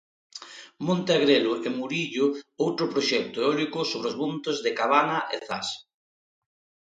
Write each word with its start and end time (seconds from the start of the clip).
Monte 0.87 1.11
Agrelo 1.17 1.51
e 1.67 1.69
Muriño: 1.79 2.25
outro 2.65 2.85
proxecto 2.93 3.37
eólico 3.43 3.79
sobre 3.91 4.07
os 4.11 4.19
montes 4.21 4.57
de 4.65 4.71
Cabana 4.79 5.19
e 5.35 5.37
Zas. 5.47 5.67